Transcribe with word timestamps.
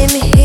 I'm 0.00 0.08
here. 0.08 0.39